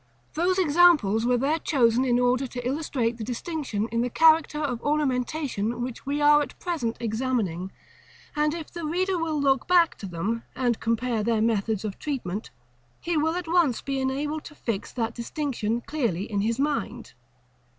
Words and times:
Those 0.33 0.57
examples 0.57 1.27
were 1.27 1.37
there 1.37 1.59
chosen 1.59 2.03
in 2.05 2.17
order 2.17 2.45
also 2.45 2.59
to 2.59 2.67
illustrate 2.67 3.19
the 3.19 3.23
distinction 3.23 3.87
in 3.89 4.01
the 4.01 4.09
character 4.09 4.57
of 4.57 4.81
ornamentation 4.81 5.79
which 5.83 6.07
we 6.07 6.19
are 6.19 6.41
at 6.41 6.57
present 6.57 6.97
examining; 6.99 7.71
and 8.35 8.55
if 8.55 8.71
the 8.71 8.83
reader 8.83 9.19
will 9.19 9.39
look 9.39 9.67
back 9.67 9.95
to 9.99 10.07
them, 10.07 10.41
and 10.55 10.79
compare 10.79 11.21
their 11.21 11.39
methods 11.39 11.85
of 11.85 11.99
treatment, 11.99 12.49
he 12.99 13.15
will 13.15 13.35
at 13.35 13.47
once 13.47 13.81
be 13.83 13.99
enabled 14.01 14.43
to 14.45 14.55
fix 14.55 14.91
that 14.91 15.13
distinction 15.13 15.81
clearly 15.81 16.23
in 16.23 16.41
his 16.41 16.57
mind. 16.57 17.13